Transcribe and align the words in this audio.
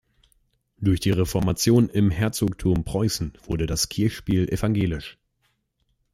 Durch 0.77 0.99
die 0.99 1.11
Reformation 1.11 1.87
im 1.87 2.09
Herzogtum 2.09 2.83
Preußen 2.85 3.37
wurde 3.45 3.67
das 3.67 3.87
Kirchspiel 3.87 4.49
evangelisch. 4.51 5.19